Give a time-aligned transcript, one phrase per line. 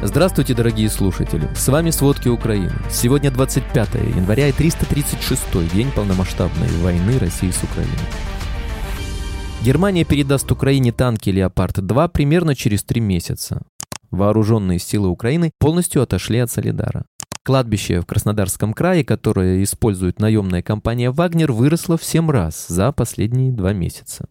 [0.00, 1.48] Здравствуйте, дорогие слушатели!
[1.56, 2.70] С вами «Сводки Украины».
[2.88, 7.98] Сегодня 25 января и 336 день полномасштабной войны России с Украиной.
[9.64, 13.62] Германия передаст Украине танки «Леопард-2» примерно через три месяца.
[14.12, 17.04] Вооруженные силы Украины полностью отошли от Солидара.
[17.42, 23.50] Кладбище в Краснодарском крае, которое использует наемная компания «Вагнер», выросло в 7 раз за последние
[23.50, 24.28] два месяца.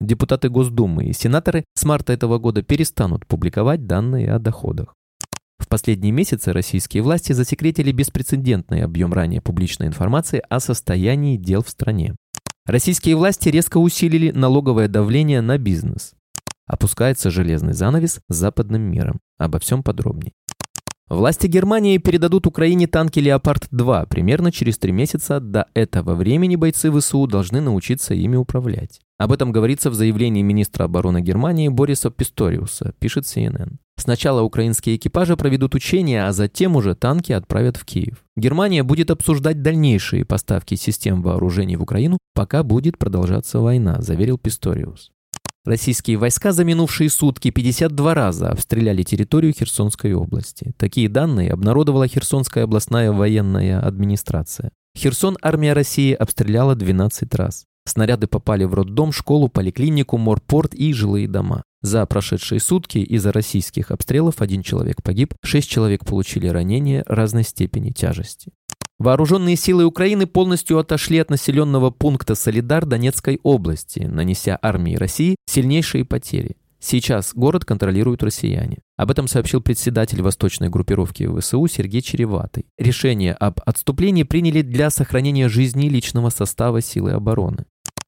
[0.00, 4.96] Депутаты Госдумы и сенаторы с марта этого года перестанут публиковать данные о доходах.
[5.58, 11.68] В последние месяцы российские власти засекретили беспрецедентный объем ранее публичной информации о состоянии дел в
[11.68, 12.14] стране.
[12.66, 16.14] Российские власти резко усилили налоговое давление на бизнес.
[16.66, 19.20] Опускается железный занавес с западным миром.
[19.38, 20.32] Обо всем подробнее.
[21.10, 25.38] Власти Германии передадут Украине танки «Леопард-2» примерно через три месяца.
[25.38, 29.00] До этого времени бойцы ВСУ должны научиться ими управлять.
[29.18, 33.76] Об этом говорится в заявлении министра обороны Германии Бориса Писториуса, пишет CNN.
[33.96, 38.24] Сначала украинские экипажи проведут учения, а затем уже танки отправят в Киев.
[38.34, 45.10] Германия будет обсуждать дальнейшие поставки систем вооружений в Украину, пока будет продолжаться война, заверил Писториус.
[45.64, 50.72] Российские войска за минувшие сутки 52 раза обстреляли территорию Херсонской области.
[50.76, 54.72] Такие данные обнародовала Херсонская областная военная администрация.
[54.94, 57.64] Херсон армия России обстреляла 12 раз.
[57.86, 61.62] Снаряды попали в роддом, школу, поликлинику, морпорт и жилые дома.
[61.80, 67.88] За прошедшие сутки из-за российских обстрелов один человек погиб, шесть человек получили ранения разной степени
[67.90, 68.52] тяжести.
[68.98, 76.04] Вооруженные силы Украины полностью отошли от населенного пункта Солидар Донецкой области, нанеся армии России сильнейшие
[76.04, 76.56] потери.
[76.78, 78.78] Сейчас город контролируют россияне.
[78.96, 82.66] Об этом сообщил председатель восточной группировки ВСУ Сергей Череватый.
[82.78, 87.64] Решение об отступлении приняли для сохранения жизни личного состава силы обороны.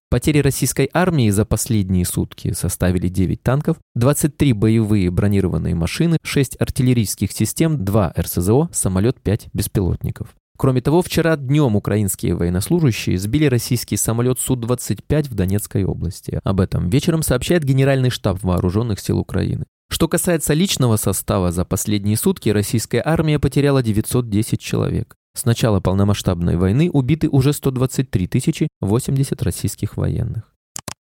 [0.08, 7.32] Потери российской армии за последние сутки составили 9 танков, 23 боевые бронированные машины, 6 артиллерийских
[7.32, 10.36] систем, 2 РСЗО, самолет 5 беспилотников.
[10.56, 16.40] Кроме того, вчера днем украинские военнослужащие сбили российский самолет Су-25 в Донецкой области.
[16.44, 19.66] Об этом вечером сообщает Генеральный штаб Вооруженных сил Украины.
[19.90, 25.14] Что касается личного состава, за последние сутки российская армия потеряла 910 человек.
[25.36, 30.55] С начала полномасштабной войны убиты уже 123 тысячи 80 российских военных.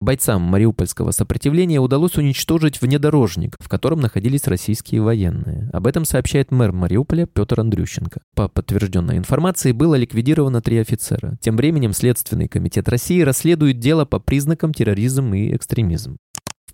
[0.00, 5.68] Бойцам мариупольского сопротивления удалось уничтожить внедорожник, в котором находились российские военные.
[5.72, 8.20] Об этом сообщает мэр Мариуполя Петр Андрющенко.
[8.36, 11.36] По подтвержденной информации было ликвидировано три офицера.
[11.40, 16.16] Тем временем Следственный комитет России расследует дело по признакам терроризм и экстремизм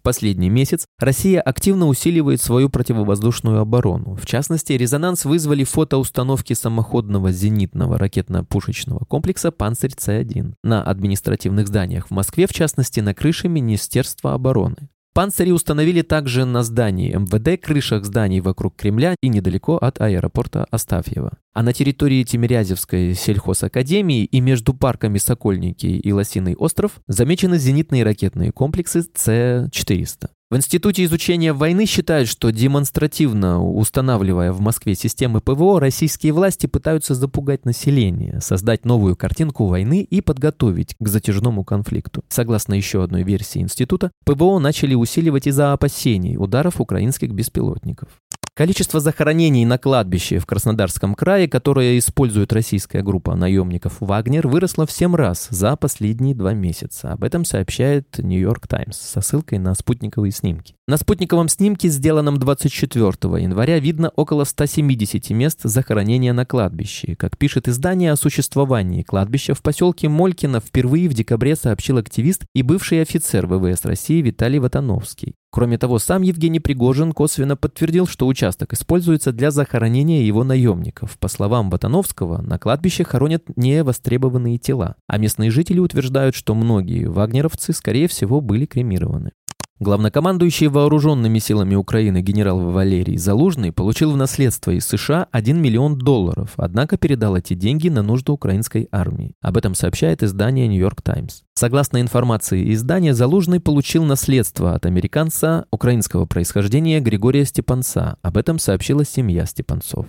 [0.04, 4.14] последний месяц Россия активно усиливает свою противовоздушную оборону.
[4.14, 12.46] В частности, резонанс вызвали фотоустановки самоходного зенитного ракетно-пушечного комплекса «Панцирь-С-1» на административных зданиях в Москве,
[12.46, 14.90] в частности, на крыше Министерства обороны.
[15.14, 21.38] Панцири установили также на здании МВД, крышах зданий вокруг Кремля и недалеко от аэропорта Астафьева.
[21.52, 28.50] А на территории Тимирязевской сельхозакадемии и между парками Сокольники и Лосиный остров замечены зенитные ракетные
[28.50, 30.30] комплексы С-400.
[30.50, 37.14] В Институте изучения войны считают, что демонстративно устанавливая в Москве системы ПВО, российские власти пытаются
[37.14, 42.24] запугать население, создать новую картинку войны и подготовить к затяжному конфликту.
[42.28, 48.10] Согласно еще одной версии института, ПВО начали усиливать из-за опасений ударов украинских беспилотников.
[48.56, 54.92] Количество захоронений на кладбище в Краснодарском крае, которое использует российская группа наемников «Вагнер», выросло в
[54.92, 57.10] 7 раз за последние два месяца.
[57.10, 60.76] Об этом сообщает «Нью-Йорк Таймс» со ссылкой на спутниковые снимки.
[60.86, 63.08] На спутниковом снимке, сделанном 24
[63.42, 67.16] января, видно около 170 мест захоронения на кладбище.
[67.16, 72.62] Как пишет издание о существовании кладбища, в поселке Молькино впервые в декабре сообщил активист и
[72.62, 75.34] бывший офицер ВВС России Виталий Ватановский.
[75.54, 81.16] Кроме того, сам Евгений Пригожин косвенно подтвердил, что участок используется для захоронения его наемников.
[81.18, 87.72] По словам Ботановского, на кладбище хоронят невостребованные тела, а местные жители утверждают, что многие вагнеровцы,
[87.72, 89.30] скорее всего, были кремированы.
[89.80, 96.52] Главнокомандующий вооруженными силами Украины генерал Валерий Залужный получил в наследство из США 1 миллион долларов,
[96.56, 99.34] однако передал эти деньги на нужды украинской армии.
[99.40, 101.42] Об этом сообщает издание «Нью-Йорк Таймс».
[101.54, 108.16] Согласно информации издания, Залужный получил наследство от американца украинского происхождения Григория Степанца.
[108.22, 110.06] Об этом сообщила семья Степанцов.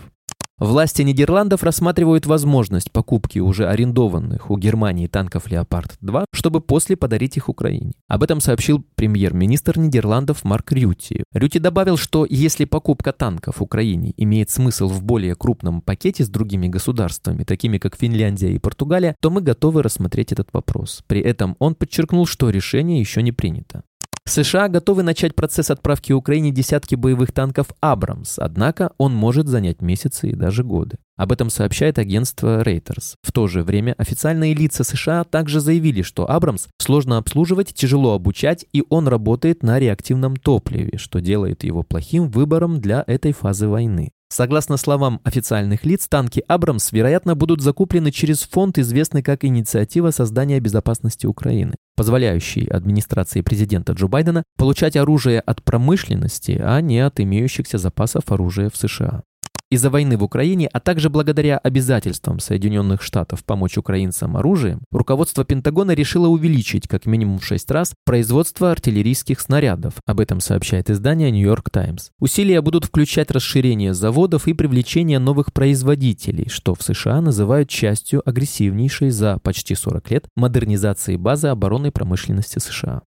[0.58, 7.50] Власти Нидерландов рассматривают возможность покупки уже арендованных у Германии танков «Леопард-2», чтобы после подарить их
[7.50, 7.92] Украине.
[8.08, 11.26] Об этом сообщил премьер-министр Нидерландов Марк Рюти.
[11.34, 16.70] Рюти добавил, что если покупка танков Украине имеет смысл в более крупном пакете с другими
[16.70, 21.04] государствами, такими как Финляндия и Португалия, то мы готовы рассмотреть этот вопрос.
[21.08, 23.84] При этом он подчеркнул, что решение еще не принято.
[24.28, 30.30] США готовы начать процесс отправки Украине десятки боевых танков «Абрамс», однако он может занять месяцы
[30.30, 30.98] и даже годы.
[31.16, 33.14] Об этом сообщает агентство Reuters.
[33.22, 38.66] В то же время официальные лица США также заявили, что «Абрамс» сложно обслуживать, тяжело обучать,
[38.74, 44.12] и он работает на реактивном топливе, что делает его плохим выбором для этой фазы войны.
[44.28, 50.60] Согласно словам официальных лиц, танки «Абрамс», вероятно, будут закуплены через фонд, известный как «Инициатива создания
[50.60, 57.78] безопасности Украины», позволяющий администрации президента Джо Байдена получать оружие от промышленности, а не от имеющихся
[57.78, 59.24] запасов оружия в США.
[59.72, 65.92] Из-за войны в Украине, а также благодаря обязательствам Соединенных Штатов помочь украинцам оружием, руководство Пентагона
[65.92, 69.96] решило увеличить как минимум в 6 раз производство артиллерийских снарядов.
[70.06, 72.12] Об этом сообщает издание New York Times.
[72.20, 79.10] Усилия будут включать расширение заводов и привлечение новых производителей, что в США называют частью агрессивнейшей
[79.10, 83.02] за почти 40 лет модернизации базы оборонной промышленности США.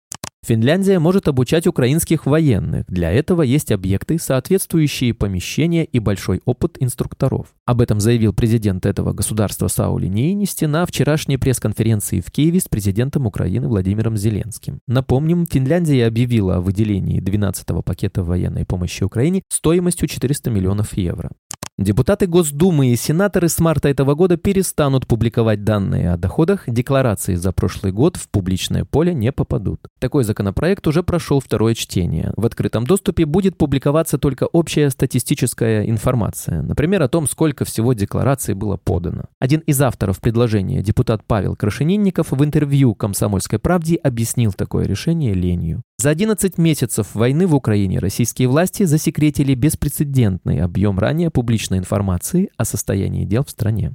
[0.46, 2.84] Финляндия может обучать украинских военных.
[2.86, 7.54] Для этого есть объекты, соответствующие помещения и большой опыт инструкторов.
[7.64, 13.26] Об этом заявил президент этого государства Саули Нейнисти на вчерашней пресс-конференции в Киеве с президентом
[13.26, 14.80] Украины Владимиром Зеленским.
[14.86, 21.30] Напомним, Финляндия объявила о выделении 12-го пакета военной помощи Украине стоимостью 400 миллионов евро.
[21.76, 27.50] Депутаты Госдумы и сенаторы с марта этого года перестанут публиковать данные о доходах, декларации за
[27.50, 29.80] прошлый год в публичное поле не попадут.
[29.98, 32.32] Такой законопроект уже прошел второе чтение.
[32.36, 38.54] В открытом доступе будет публиковаться только общая статистическая информация, например, о том, сколько всего деклараций
[38.54, 39.24] было подано.
[39.40, 45.82] Один из авторов предложения, депутат Павел Крашенинников, в интервью «Комсомольской правде» объяснил такое решение ленью.
[45.96, 52.64] За 11 месяцев войны в Украине российские власти засекретили беспрецедентный объем ранее публичной информации о
[52.64, 53.94] состоянии дел в стране.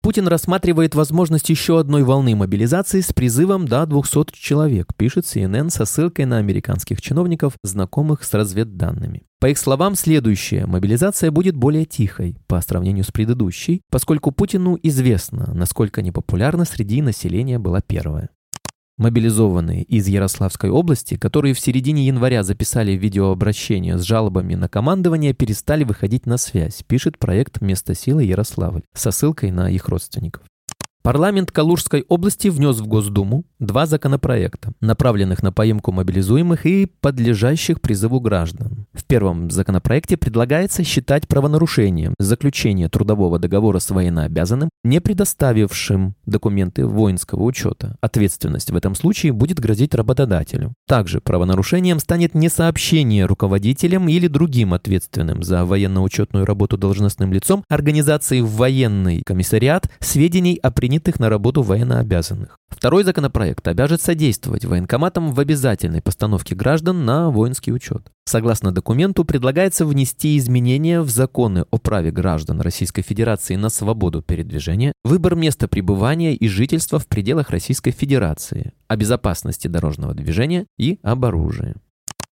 [0.00, 5.84] Путин рассматривает возможность еще одной волны мобилизации с призывом до 200 человек, пишет CNN со
[5.84, 9.24] ссылкой на американских чиновников, знакомых с разведданными.
[9.40, 15.52] По их словам, следующая мобилизация будет более тихой по сравнению с предыдущей, поскольку Путину известно,
[15.52, 18.30] насколько непопулярна среди населения была первая.
[18.98, 25.84] Мобилизованные из Ярославской области, которые в середине января записали видеообращение с жалобами на командование, перестали
[25.84, 30.42] выходить на связь, пишет проект «Место силы Ярославль» со ссылкой на их родственников.
[31.02, 38.18] Парламент Калужской области внес в Госдуму два законопроекта, направленных на поимку мобилизуемых и подлежащих призыву
[38.18, 38.87] граждан.
[39.08, 47.96] Первом законопроекте предлагается считать правонарушением заключение трудового договора с военнообязанным, не предоставившим документы воинского учета.
[48.02, 50.74] Ответственность в этом случае будет грозить работодателю.
[50.86, 58.50] Также правонарушением станет несообщение руководителям или другим ответственным за военно-учетную работу должностным лицом организации в
[58.50, 62.58] военный комиссариат сведений о принятых на работу военнообязанных.
[62.68, 68.12] Второй законопроект обяжет содействовать военкоматам в обязательной постановке граждан на воинский учет.
[68.28, 74.92] Согласно документу, предлагается внести изменения в законы о праве граждан Российской Федерации на свободу передвижения,
[75.02, 81.24] выбор места пребывания и жительства в пределах Российской Федерации, о безопасности дорожного движения и об
[81.24, 81.76] оружии.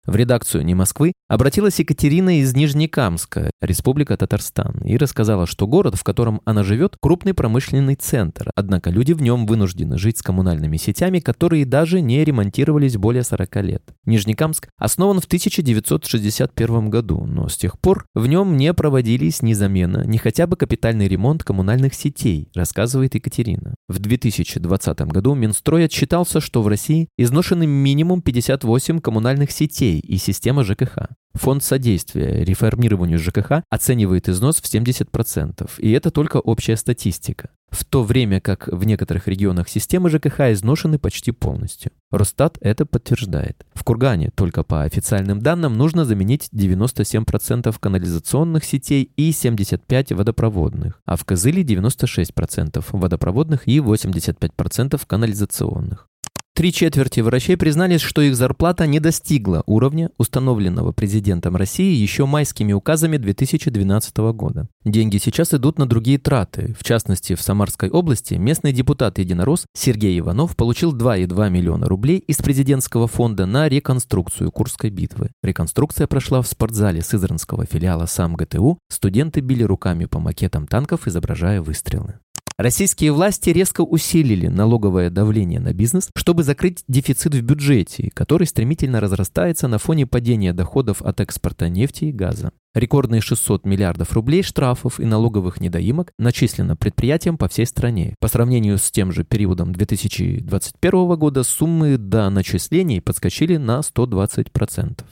[0.04, 6.02] В редакцию «Не Москвы» обратилась Екатерина из Нижнекамска, Республика Татарстан, и рассказала, что город, в
[6.02, 11.20] котором она живет, крупный промышленный центр, однако люди в нем вынуждены жить с коммунальными сетями,
[11.20, 13.82] которые даже не ремонтировались более 40 лет.
[14.04, 20.04] Нижнекамск основан в 1961 году, но с тех пор в нем не проводились ни замена,
[20.04, 23.76] ни хотя бы капитальный ремонт коммунальных сетей, рассказывает Екатерина.
[23.88, 30.18] В 2020 году Минстрой отчитался, что в России изношены минимум 58 коммунальных сетей, сетей и
[30.18, 31.08] система ЖКХ.
[31.34, 37.48] Фонд содействия реформированию ЖКХ оценивает износ в 70%, и это только общая статистика.
[37.70, 41.90] В то время как в некоторых регионах системы ЖКХ изношены почти полностью.
[42.10, 43.64] Росстат это подтверждает.
[43.72, 51.16] В Кургане, только по официальным данным, нужно заменить 97% канализационных сетей и 75% водопроводных, а
[51.16, 56.11] в Козыле 96% водопроводных и 85% канализационных.
[56.54, 62.74] Три четверти врачей признались, что их зарплата не достигла уровня, установленного президентом России еще майскими
[62.74, 64.68] указами 2012 года.
[64.84, 66.76] Деньги сейчас идут на другие траты.
[66.78, 73.08] В частности, в Самарской области местный депутат-единорос Сергей Иванов получил 2,2 миллиона рублей из президентского
[73.08, 75.30] фонда на реконструкцию Курской битвы.
[75.42, 78.78] Реконструкция прошла в спортзале Сызранского филиала САМ ГТУ.
[78.90, 82.18] Студенты били руками по макетам танков, изображая выстрелы.
[82.58, 89.00] Российские власти резко усилили налоговое давление на бизнес, чтобы закрыть дефицит в бюджете, который стремительно
[89.00, 92.52] разрастается на фоне падения доходов от экспорта нефти и газа.
[92.74, 98.14] Рекордные 600 миллиардов рублей штрафов и налоговых недоимок начислено предприятиям по всей стране.
[98.18, 105.04] По сравнению с тем же периодом 2021 года суммы до начислений подскочили на 120%.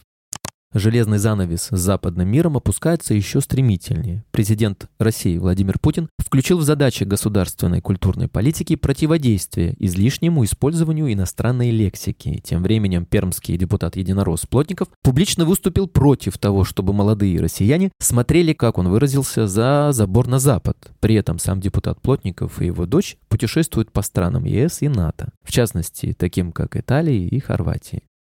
[0.73, 4.25] Железный занавес с западным миром опускается еще стремительнее.
[4.31, 12.41] Президент России Владимир Путин включил в задачи государственной культурной политики противодействие излишнему использованию иностранной лексики.
[12.45, 18.79] Тем временем пермский депутат Единорос Плотников публично выступил против того, чтобы молодые россияне смотрели, как
[18.79, 20.77] он выразился, за забор на Запад.
[21.01, 25.51] При этом сам депутат Плотников и его дочь путешествуют по странам ЕС и НАТО, в
[25.51, 28.03] частности, таким как Италия и Хорватия.